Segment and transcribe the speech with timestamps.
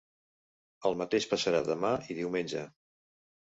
[0.91, 2.67] El mateix passarà demà i diumenge.